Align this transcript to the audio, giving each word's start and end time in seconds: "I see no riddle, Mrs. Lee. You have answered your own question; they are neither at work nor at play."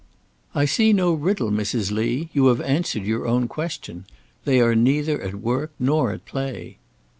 "I 0.55 0.65
see 0.65 0.93
no 0.93 1.13
riddle, 1.13 1.51
Mrs. 1.51 1.91
Lee. 1.91 2.29
You 2.33 2.47
have 2.47 2.59
answered 2.61 3.03
your 3.05 3.27
own 3.27 3.47
question; 3.47 4.05
they 4.45 4.59
are 4.59 4.73
neither 4.73 5.21
at 5.21 5.35
work 5.35 5.73
nor 5.77 6.11
at 6.11 6.25
play." 6.25 6.79